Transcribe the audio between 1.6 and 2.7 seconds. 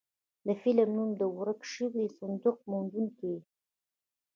شوي صندوق